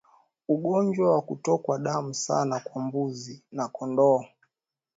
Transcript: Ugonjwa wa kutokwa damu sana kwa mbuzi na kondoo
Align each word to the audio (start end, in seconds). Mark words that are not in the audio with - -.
Ugonjwa 0.47 1.11
wa 1.15 1.21
kutokwa 1.21 1.79
damu 1.79 2.13
sana 2.13 2.59
kwa 2.59 2.81
mbuzi 2.81 3.41
na 3.51 3.67
kondoo 3.67 4.25